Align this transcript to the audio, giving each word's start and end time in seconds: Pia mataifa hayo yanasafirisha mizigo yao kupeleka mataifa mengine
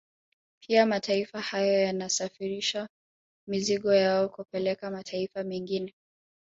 Pia 0.59 0.85
mataifa 0.85 1.41
hayo 1.41 1.73
yanasafirisha 1.73 2.89
mizigo 3.47 3.93
yao 3.93 4.29
kupeleka 4.29 4.91
mataifa 4.91 5.43
mengine 5.43 5.93